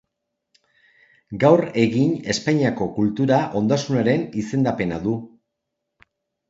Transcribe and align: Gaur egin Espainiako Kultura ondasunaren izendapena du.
Gaur 1.43 1.63
egin 1.83 2.17
Espainiako 2.35 2.89
Kultura 2.97 3.41
ondasunaren 3.63 4.27
izendapena 4.45 5.03
du. 5.07 5.19